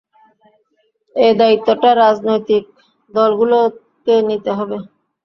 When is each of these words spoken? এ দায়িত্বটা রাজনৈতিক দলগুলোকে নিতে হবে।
এ 1.15 1.27
দায়িত্বটা 1.35 1.89
রাজনৈতিক 1.95 2.63
দলগুলোকে 3.13 4.15
নিতে 4.29 4.51
হবে। 4.57 4.77